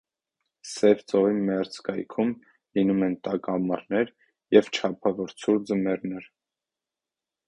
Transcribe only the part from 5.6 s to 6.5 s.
ձմեռներ։